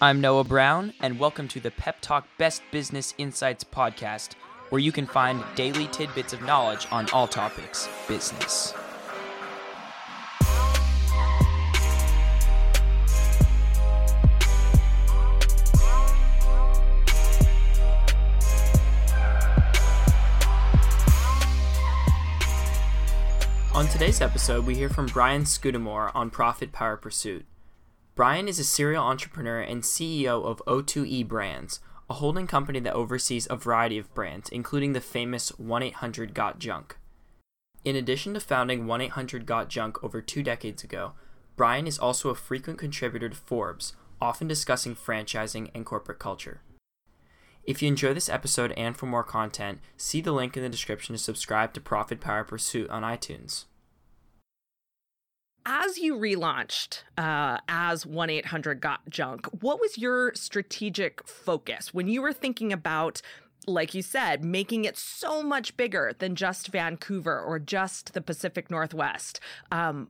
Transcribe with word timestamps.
I'm 0.00 0.20
Noah 0.20 0.44
Brown, 0.44 0.92
and 1.00 1.18
welcome 1.18 1.48
to 1.48 1.58
the 1.58 1.72
Pep 1.72 2.00
Talk 2.00 2.28
Best 2.38 2.62
Business 2.70 3.14
Insights 3.18 3.64
podcast, 3.64 4.34
where 4.68 4.78
you 4.78 4.92
can 4.92 5.08
find 5.08 5.42
daily 5.56 5.88
tidbits 5.88 6.32
of 6.32 6.40
knowledge 6.42 6.86
on 6.92 7.10
all 7.10 7.26
topics 7.26 7.88
business. 8.06 8.74
On 23.74 23.88
today's 23.88 24.20
episode, 24.20 24.64
we 24.64 24.76
hear 24.76 24.88
from 24.88 25.06
Brian 25.06 25.44
Scudamore 25.44 26.12
on 26.14 26.30
Profit 26.30 26.70
Power 26.70 26.96
Pursuit. 26.96 27.44
Brian 28.18 28.48
is 28.48 28.58
a 28.58 28.64
serial 28.64 29.04
entrepreneur 29.04 29.60
and 29.60 29.84
CEO 29.84 30.44
of 30.44 30.60
O2E 30.66 31.28
Brands, 31.28 31.78
a 32.10 32.14
holding 32.14 32.48
company 32.48 32.80
that 32.80 32.92
oversees 32.92 33.46
a 33.48 33.54
variety 33.54 33.96
of 33.96 34.12
brands, 34.12 34.48
including 34.48 34.92
the 34.92 35.00
famous 35.00 35.50
1 35.50 35.84
800 35.84 36.34
Got 36.34 36.58
Junk. 36.58 36.98
In 37.84 37.94
addition 37.94 38.34
to 38.34 38.40
founding 38.40 38.88
1 38.88 39.02
800 39.02 39.46
Got 39.46 39.68
Junk 39.68 40.02
over 40.02 40.20
two 40.20 40.42
decades 40.42 40.82
ago, 40.82 41.12
Brian 41.54 41.86
is 41.86 41.96
also 41.96 42.30
a 42.30 42.34
frequent 42.34 42.76
contributor 42.76 43.28
to 43.28 43.36
Forbes, 43.36 43.94
often 44.20 44.48
discussing 44.48 44.96
franchising 44.96 45.70
and 45.72 45.86
corporate 45.86 46.18
culture. 46.18 46.60
If 47.62 47.82
you 47.82 47.86
enjoy 47.86 48.14
this 48.14 48.28
episode 48.28 48.72
and 48.72 48.96
for 48.96 49.06
more 49.06 49.22
content, 49.22 49.78
see 49.96 50.20
the 50.20 50.32
link 50.32 50.56
in 50.56 50.64
the 50.64 50.68
description 50.68 51.14
to 51.14 51.22
subscribe 51.22 51.72
to 51.74 51.80
Profit 51.80 52.20
Power 52.20 52.42
Pursuit 52.42 52.90
on 52.90 53.04
iTunes 53.04 53.66
as 55.68 55.98
you 55.98 56.16
relaunched 56.16 57.02
uh, 57.18 57.58
as 57.68 58.06
1 58.06 58.30
800 58.30 58.80
Got 58.80 59.08
Junk, 59.10 59.46
what 59.62 59.78
was 59.78 59.98
your 59.98 60.32
strategic 60.34 61.26
focus 61.28 61.92
when 61.92 62.08
you 62.08 62.22
were 62.22 62.32
thinking 62.32 62.72
about? 62.72 63.20
Like 63.66 63.92
you 63.92 64.00
said, 64.00 64.42
making 64.42 64.86
it 64.86 64.96
so 64.96 65.42
much 65.42 65.76
bigger 65.76 66.14
than 66.18 66.36
just 66.36 66.68
Vancouver 66.68 67.38
or 67.38 67.58
just 67.58 68.14
the 68.14 68.22
Pacific 68.22 68.70
Northwest. 68.70 69.40
Um, 69.70 70.08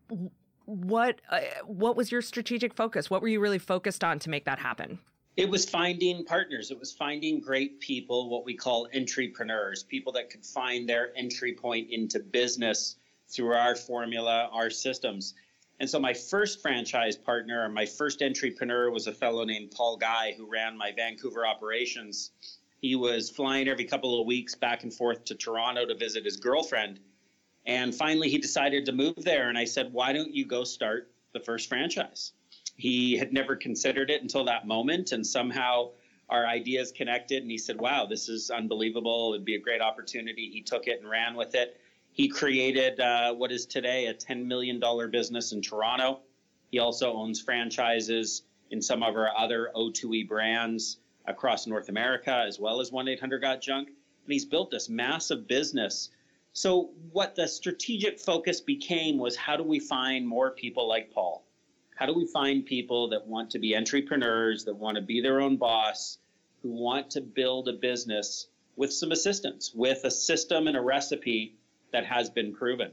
what 0.64 1.20
uh, 1.28 1.40
what 1.66 1.96
was 1.96 2.12
your 2.12 2.22
strategic 2.22 2.72
focus? 2.74 3.10
What 3.10 3.20
were 3.20 3.26
you 3.26 3.40
really 3.40 3.58
focused 3.58 4.04
on 4.04 4.20
to 4.20 4.30
make 4.30 4.44
that 4.44 4.60
happen? 4.60 5.00
It 5.36 5.50
was 5.50 5.68
finding 5.68 6.24
partners. 6.24 6.70
It 6.70 6.78
was 6.78 6.92
finding 6.92 7.40
great 7.40 7.80
people, 7.80 8.30
what 8.30 8.44
we 8.44 8.54
call 8.54 8.88
entrepreneurs, 8.94 9.82
people 9.82 10.12
that 10.12 10.30
could 10.30 10.46
find 10.46 10.88
their 10.88 11.10
entry 11.16 11.54
point 11.54 11.90
into 11.90 12.20
business 12.20 12.94
through 13.28 13.54
our 13.54 13.74
formula, 13.74 14.50
our 14.52 14.70
systems. 14.70 15.34
And 15.80 15.88
so 15.88 16.00
my 16.00 16.12
first 16.12 16.60
franchise 16.60 17.16
partner 17.16 17.64
or 17.64 17.68
my 17.68 17.86
first 17.86 18.20
entrepreneur 18.20 18.90
was 18.90 19.06
a 19.06 19.12
fellow 19.12 19.44
named 19.44 19.70
Paul 19.70 19.96
Guy 19.96 20.34
who 20.36 20.50
ran 20.50 20.76
my 20.76 20.92
Vancouver 20.92 21.46
operations. 21.46 22.32
He 22.80 22.96
was 22.96 23.30
flying 23.30 23.68
every 23.68 23.84
couple 23.84 24.20
of 24.20 24.26
weeks 24.26 24.54
back 24.54 24.82
and 24.82 24.92
forth 24.92 25.24
to 25.26 25.34
Toronto 25.34 25.86
to 25.86 25.94
visit 25.94 26.24
his 26.24 26.36
girlfriend. 26.36 26.98
And 27.66 27.94
finally, 27.94 28.28
he 28.28 28.38
decided 28.38 28.86
to 28.86 28.92
move 28.92 29.16
there. 29.18 29.48
And 29.48 29.58
I 29.58 29.64
said, 29.64 29.92
Why 29.92 30.12
don't 30.12 30.34
you 30.34 30.46
go 30.46 30.64
start 30.64 31.12
the 31.32 31.40
first 31.40 31.68
franchise? 31.68 32.32
He 32.76 33.16
had 33.16 33.32
never 33.32 33.56
considered 33.56 34.10
it 34.10 34.22
until 34.22 34.44
that 34.44 34.66
moment. 34.66 35.12
And 35.12 35.26
somehow 35.26 35.90
our 36.28 36.46
ideas 36.46 36.92
connected. 36.92 37.42
And 37.42 37.50
he 37.50 37.58
said, 37.58 37.78
Wow, 37.80 38.06
this 38.06 38.28
is 38.28 38.50
unbelievable. 38.50 39.32
It'd 39.34 39.44
be 39.44 39.54
a 39.54 39.60
great 39.60 39.80
opportunity. 39.80 40.50
He 40.52 40.62
took 40.62 40.86
it 40.86 41.00
and 41.00 41.08
ran 41.08 41.36
with 41.36 41.54
it. 41.54 41.80
He 42.18 42.26
created 42.26 42.98
uh, 42.98 43.32
what 43.32 43.52
is 43.52 43.64
today 43.64 44.06
a 44.06 44.12
$10 44.12 44.44
million 44.44 44.82
business 45.08 45.52
in 45.52 45.62
Toronto. 45.62 46.18
He 46.72 46.80
also 46.80 47.12
owns 47.12 47.40
franchises 47.40 48.42
in 48.72 48.82
some 48.82 49.04
of 49.04 49.14
our 49.14 49.30
other 49.38 49.70
O2E 49.76 50.26
brands 50.26 50.98
across 51.26 51.68
North 51.68 51.88
America, 51.88 52.42
as 52.44 52.58
well 52.58 52.80
as 52.80 52.90
1 52.90 53.06
800 53.06 53.38
Got 53.38 53.60
Junk. 53.60 53.86
And 53.86 54.32
he's 54.32 54.44
built 54.44 54.72
this 54.72 54.88
massive 54.88 55.46
business. 55.46 56.10
So, 56.54 56.90
what 57.12 57.36
the 57.36 57.46
strategic 57.46 58.18
focus 58.18 58.60
became 58.60 59.16
was 59.16 59.36
how 59.36 59.56
do 59.56 59.62
we 59.62 59.78
find 59.78 60.26
more 60.26 60.50
people 60.50 60.88
like 60.88 61.12
Paul? 61.12 61.44
How 61.94 62.06
do 62.06 62.14
we 62.14 62.26
find 62.26 62.66
people 62.66 63.10
that 63.10 63.28
want 63.28 63.50
to 63.50 63.60
be 63.60 63.76
entrepreneurs, 63.76 64.64
that 64.64 64.74
want 64.74 64.96
to 64.96 65.02
be 65.02 65.20
their 65.20 65.40
own 65.40 65.56
boss, 65.56 66.18
who 66.62 66.70
want 66.70 67.10
to 67.10 67.20
build 67.20 67.68
a 67.68 67.74
business 67.74 68.48
with 68.74 68.92
some 68.92 69.12
assistance, 69.12 69.72
with 69.72 70.02
a 70.02 70.10
system 70.10 70.66
and 70.66 70.76
a 70.76 70.80
recipe 70.80 71.54
that 71.92 72.04
has 72.04 72.30
been 72.30 72.54
proven. 72.54 72.90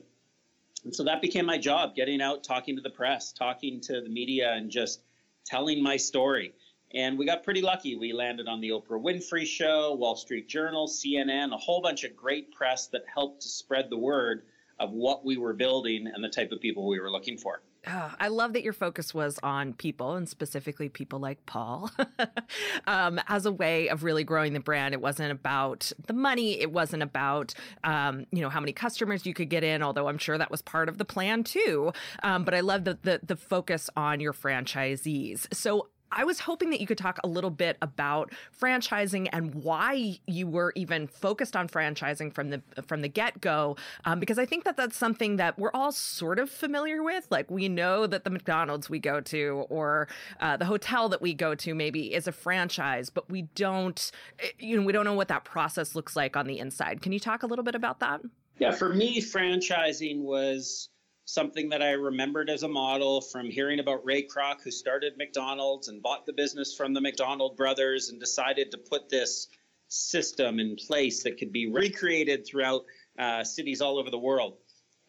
And 0.83 0.95
so 0.95 1.03
that 1.03 1.21
became 1.21 1.45
my 1.45 1.57
job 1.57 1.95
getting 1.95 2.21
out, 2.21 2.43
talking 2.43 2.75
to 2.75 2.81
the 2.81 2.89
press, 2.89 3.31
talking 3.31 3.81
to 3.81 4.01
the 4.01 4.09
media, 4.09 4.53
and 4.53 4.69
just 4.69 5.01
telling 5.45 5.81
my 5.81 5.97
story. 5.97 6.53
And 6.93 7.17
we 7.17 7.25
got 7.25 7.43
pretty 7.43 7.61
lucky. 7.61 7.95
We 7.95 8.13
landed 8.13 8.47
on 8.47 8.61
the 8.61 8.69
Oprah 8.69 9.01
Winfrey 9.01 9.45
Show, 9.45 9.95
Wall 9.95 10.15
Street 10.15 10.47
Journal, 10.47 10.87
CNN, 10.87 11.53
a 11.53 11.57
whole 11.57 11.81
bunch 11.81 12.03
of 12.03 12.15
great 12.15 12.53
press 12.53 12.87
that 12.87 13.03
helped 13.11 13.41
to 13.41 13.49
spread 13.49 13.89
the 13.89 13.97
word 13.97 14.43
of 14.79 14.91
what 14.91 15.25
we 15.25 15.37
were 15.37 15.53
building 15.53 16.07
and 16.13 16.23
the 16.23 16.29
type 16.29 16.51
of 16.51 16.61
people 16.61 16.87
we 16.87 16.99
were 16.99 17.11
looking 17.11 17.37
for. 17.37 17.61
Oh, 17.87 18.13
I 18.19 18.29
love 18.29 18.53
that 18.53 18.63
your 18.63 18.73
focus 18.73 19.13
was 19.13 19.39
on 19.43 19.73
people 19.73 20.15
and 20.15 20.27
specifically 20.27 20.89
people 20.89 21.19
like 21.19 21.45
Paul 21.45 21.91
um, 22.87 23.19
as 23.27 23.45
a 23.45 23.51
way 23.51 23.89
of 23.89 24.03
really 24.03 24.23
growing 24.23 24.53
the 24.53 24.59
brand. 24.59 24.93
It 24.93 25.01
wasn't 25.01 25.31
about 25.31 25.91
the 26.07 26.13
money. 26.13 26.59
It 26.59 26.71
wasn't 26.71 27.03
about, 27.03 27.53
um, 27.83 28.25
you 28.31 28.41
know, 28.41 28.49
how 28.49 28.59
many 28.59 28.73
customers 28.73 29.25
you 29.25 29.33
could 29.33 29.49
get 29.49 29.63
in, 29.63 29.83
although 29.83 30.07
I'm 30.07 30.17
sure 30.17 30.37
that 30.37 30.49
was 30.51 30.61
part 30.61 30.89
of 30.89 30.97
the 30.97 31.05
plan 31.05 31.43
too. 31.43 31.91
Um, 32.23 32.43
but 32.43 32.53
I 32.53 32.61
love 32.61 32.85
the, 32.85 32.97
the, 33.03 33.19
the 33.23 33.35
focus 33.35 33.89
on 33.95 34.19
your 34.19 34.33
franchisees. 34.33 35.53
So 35.53 35.89
I 36.15 36.23
was 36.23 36.39
hoping 36.39 36.69
that 36.71 36.81
you 36.81 36.87
could 36.87 36.97
talk 36.97 37.19
a 37.23 37.27
little 37.27 37.49
bit 37.49 37.77
about 37.81 38.31
franchising 38.59 39.27
and 39.33 39.53
why 39.53 40.19
you 40.25 40.47
were 40.47 40.71
even 40.75 41.07
focused 41.07 41.55
on 41.55 41.67
franchising 41.67 42.33
from 42.33 42.49
the 42.49 42.61
from 42.87 43.01
the 43.01 43.09
get 43.09 43.41
go, 43.41 43.75
um, 44.05 44.19
because 44.19 44.39
I 44.39 44.45
think 44.45 44.63
that 44.63 44.77
that's 44.77 44.97
something 44.97 45.35
that 45.35 45.59
we're 45.59 45.71
all 45.73 45.91
sort 45.91 46.39
of 46.39 46.49
familiar 46.49 47.03
with. 47.03 47.27
Like 47.29 47.51
we 47.51 47.67
know 47.67 48.07
that 48.07 48.23
the 48.23 48.29
McDonald's 48.29 48.89
we 48.89 48.99
go 48.99 49.19
to 49.21 49.65
or 49.69 50.07
uh, 50.39 50.57
the 50.57 50.65
hotel 50.65 51.09
that 51.09 51.21
we 51.21 51.33
go 51.33 51.53
to 51.55 51.75
maybe 51.75 52.13
is 52.13 52.27
a 52.27 52.31
franchise, 52.31 53.09
but 53.09 53.29
we 53.29 53.43
don't, 53.55 54.11
eh, 54.39 54.47
you 54.57 54.77
know, 54.77 54.83
we 54.83 54.93
don't 54.93 55.05
know 55.05 55.13
what 55.13 55.27
that 55.27 55.43
process 55.43 55.95
looks 55.95 56.15
like 56.15 56.37
on 56.37 56.47
the 56.47 56.59
inside. 56.59 57.01
Can 57.01 57.11
you 57.11 57.19
talk 57.19 57.43
a 57.43 57.47
little 57.47 57.63
bit 57.63 57.75
about 57.75 57.99
that? 57.99 58.21
Yeah, 58.57 58.71
for 58.71 58.93
me, 58.93 59.21
franchising 59.21 60.21
was 60.21 60.89
something 61.25 61.69
that 61.69 61.81
I 61.81 61.91
remembered 61.91 62.49
as 62.49 62.63
a 62.63 62.67
model 62.67 63.19
from 63.19 63.49
hearing 63.49 63.79
about 63.79 64.05
Ray 64.05 64.27
Kroc, 64.27 64.61
who 64.63 64.71
started 64.71 65.17
McDonald's 65.17 65.87
and 65.87 66.01
bought 66.01 66.25
the 66.25 66.33
business 66.33 66.75
from 66.75 66.93
the 66.93 67.01
McDonald 67.01 67.57
brothers 67.57 68.09
and 68.09 68.19
decided 68.19 68.71
to 68.71 68.77
put 68.77 69.09
this 69.09 69.47
system 69.87 70.59
in 70.59 70.75
place 70.75 71.23
that 71.23 71.37
could 71.37 71.51
be 71.51 71.67
recreated 71.67 72.45
throughout 72.45 72.85
uh, 73.17 73.43
cities 73.43 73.81
all 73.81 73.97
over 73.97 74.11
the 74.11 74.19
world. 74.19 74.57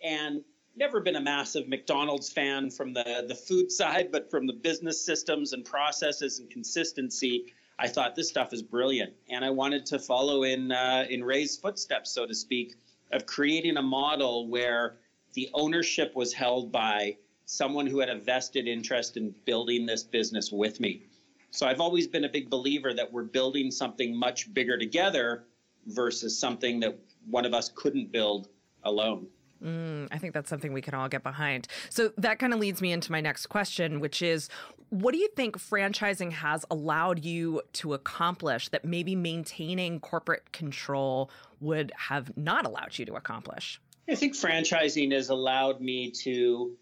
And 0.02 0.42
never 0.74 1.00
been 1.00 1.16
a 1.16 1.20
massive 1.20 1.68
McDonald's 1.68 2.30
fan 2.30 2.70
from 2.70 2.92
the, 2.92 3.24
the 3.28 3.34
food 3.34 3.70
side, 3.70 4.10
but 4.10 4.30
from 4.30 4.46
the 4.46 4.52
business 4.52 5.04
systems 5.04 5.52
and 5.52 5.64
processes 5.64 6.38
and 6.38 6.50
consistency, 6.50 7.52
I 7.78 7.88
thought 7.88 8.14
this 8.14 8.28
stuff 8.28 8.52
is 8.52 8.62
brilliant. 8.62 9.12
And 9.28 9.44
I 9.44 9.50
wanted 9.50 9.86
to 9.86 9.98
follow 9.98 10.44
in, 10.44 10.72
uh, 10.72 11.06
in 11.08 11.24
Ray's 11.24 11.56
footsteps, 11.56 12.12
so 12.12 12.26
to 12.26 12.34
speak, 12.34 12.74
of 13.12 13.26
creating 13.26 13.76
a 13.76 13.82
model 13.82 14.48
where 14.48 14.96
the 15.36 15.48
ownership 15.54 16.16
was 16.16 16.32
held 16.32 16.72
by 16.72 17.16
someone 17.44 17.86
who 17.86 18.00
had 18.00 18.08
a 18.08 18.18
vested 18.18 18.66
interest 18.66 19.16
in 19.16 19.32
building 19.44 19.86
this 19.86 20.02
business 20.02 20.50
with 20.50 20.80
me. 20.80 21.04
So 21.50 21.66
I've 21.66 21.80
always 21.80 22.08
been 22.08 22.24
a 22.24 22.28
big 22.28 22.50
believer 22.50 22.92
that 22.94 23.12
we're 23.12 23.22
building 23.22 23.70
something 23.70 24.16
much 24.16 24.52
bigger 24.52 24.76
together 24.76 25.44
versus 25.86 26.36
something 26.36 26.80
that 26.80 26.98
one 27.30 27.44
of 27.44 27.54
us 27.54 27.70
couldn't 27.74 28.10
build 28.10 28.48
alone. 28.82 29.28
Mm, 29.62 30.08
I 30.10 30.18
think 30.18 30.34
that's 30.34 30.50
something 30.50 30.72
we 30.72 30.82
can 30.82 30.94
all 30.94 31.08
get 31.08 31.22
behind. 31.22 31.68
So 31.90 32.12
that 32.18 32.38
kind 32.38 32.52
of 32.52 32.58
leads 32.58 32.80
me 32.82 32.92
into 32.92 33.12
my 33.12 33.20
next 33.20 33.46
question, 33.46 34.00
which 34.00 34.22
is 34.22 34.48
what 34.90 35.12
do 35.12 35.18
you 35.18 35.28
think 35.36 35.58
franchising 35.58 36.32
has 36.32 36.64
allowed 36.70 37.24
you 37.24 37.62
to 37.74 37.94
accomplish 37.94 38.68
that 38.70 38.84
maybe 38.84 39.14
maintaining 39.16 40.00
corporate 40.00 40.52
control 40.52 41.30
would 41.60 41.92
have 41.96 42.36
not 42.36 42.66
allowed 42.66 42.98
you 42.98 43.04
to 43.06 43.14
accomplish? 43.14 43.80
I 44.08 44.14
think 44.14 44.34
franchising 44.34 45.12
has 45.12 45.30
allowed 45.30 45.80
me 45.80 46.12
to 46.22 46.76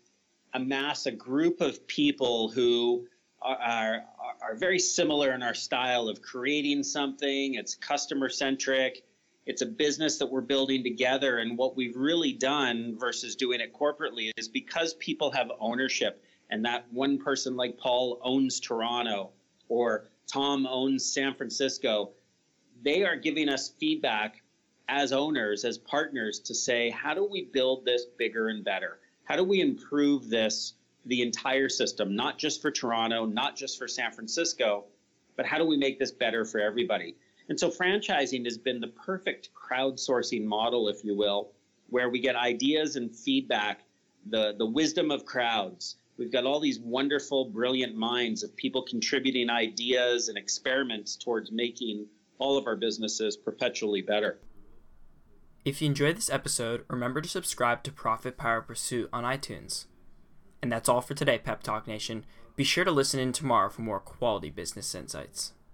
amass 0.52 1.06
a 1.06 1.10
group 1.10 1.62
of 1.62 1.86
people 1.86 2.50
who 2.50 3.06
are, 3.40 3.56
are, 3.56 4.04
are 4.42 4.56
very 4.56 4.78
similar 4.78 5.32
in 5.32 5.42
our 5.42 5.54
style 5.54 6.08
of 6.08 6.20
creating 6.20 6.82
something. 6.82 7.54
It's 7.54 7.74
customer 7.74 8.28
centric. 8.28 9.04
It's 9.46 9.62
a 9.62 9.66
business 9.66 10.18
that 10.18 10.26
we're 10.26 10.42
building 10.42 10.82
together. 10.82 11.38
And 11.38 11.56
what 11.56 11.76
we've 11.76 11.96
really 11.96 12.34
done 12.34 12.96
versus 12.98 13.36
doing 13.36 13.60
it 13.60 13.72
corporately 13.72 14.30
is 14.36 14.48
because 14.48 14.94
people 14.94 15.30
have 15.32 15.50
ownership 15.60 16.22
and 16.50 16.64
that 16.66 16.86
one 16.92 17.18
person 17.18 17.56
like 17.56 17.78
Paul 17.78 18.20
owns 18.22 18.60
Toronto 18.60 19.30
or 19.68 20.08
Tom 20.26 20.66
owns 20.66 21.10
San 21.12 21.34
Francisco, 21.34 22.12
they 22.82 23.02
are 23.02 23.16
giving 23.16 23.48
us 23.48 23.70
feedback 23.80 24.42
as 24.88 25.12
owners, 25.12 25.64
as 25.64 25.78
partners, 25.78 26.40
to 26.40 26.54
say, 26.54 26.90
how 26.90 27.14
do 27.14 27.24
we 27.24 27.44
build 27.44 27.84
this 27.84 28.04
bigger 28.18 28.48
and 28.48 28.64
better? 28.64 28.98
How 29.24 29.36
do 29.36 29.44
we 29.44 29.60
improve 29.60 30.28
this 30.28 30.74
the 31.06 31.22
entire 31.22 31.68
system, 31.68 32.16
not 32.16 32.38
just 32.38 32.62
for 32.62 32.70
Toronto, 32.70 33.26
not 33.26 33.56
just 33.56 33.78
for 33.78 33.86
San 33.86 34.10
Francisco, 34.12 34.84
but 35.36 35.44
how 35.46 35.58
do 35.58 35.66
we 35.66 35.76
make 35.76 35.98
this 35.98 36.12
better 36.12 36.44
for 36.44 36.60
everybody? 36.60 37.16
And 37.48 37.60
so 37.60 37.70
franchising 37.70 38.44
has 38.44 38.56
been 38.56 38.80
the 38.80 38.88
perfect 38.88 39.50
crowdsourcing 39.54 40.44
model, 40.44 40.88
if 40.88 41.04
you 41.04 41.14
will, 41.14 41.52
where 41.90 42.08
we 42.08 42.20
get 42.20 42.36
ideas 42.36 42.96
and 42.96 43.14
feedback, 43.14 43.82
the, 44.26 44.54
the 44.56 44.64
wisdom 44.64 45.10
of 45.10 45.26
crowds. 45.26 45.96
We've 46.16 46.32
got 46.32 46.44
all 46.44 46.60
these 46.60 46.78
wonderful, 46.78 47.46
brilliant 47.46 47.96
minds 47.96 48.42
of 48.42 48.56
people 48.56 48.82
contributing 48.82 49.50
ideas 49.50 50.28
and 50.28 50.38
experiments 50.38 51.16
towards 51.16 51.52
making 51.52 52.06
all 52.38 52.56
of 52.56 52.66
our 52.66 52.76
businesses 52.76 53.36
perpetually 53.36 54.00
better. 54.00 54.38
If 55.64 55.80
you 55.80 55.86
enjoyed 55.86 56.18
this 56.18 56.28
episode, 56.28 56.84
remember 56.88 57.22
to 57.22 57.28
subscribe 57.28 57.82
to 57.84 57.90
Profit 57.90 58.36
Power 58.36 58.60
Pursuit 58.60 59.08
on 59.14 59.24
iTunes. 59.24 59.86
And 60.60 60.70
that's 60.70 60.90
all 60.90 61.00
for 61.00 61.14
today, 61.14 61.38
Pep 61.38 61.62
Talk 61.62 61.86
Nation. 61.86 62.26
Be 62.54 62.64
sure 62.64 62.84
to 62.84 62.90
listen 62.90 63.18
in 63.18 63.32
tomorrow 63.32 63.70
for 63.70 63.80
more 63.80 63.98
quality 63.98 64.50
business 64.50 64.94
insights. 64.94 65.54